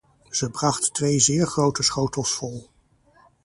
[0.29, 2.69] Ze bracht twee zeer grote schotels vol.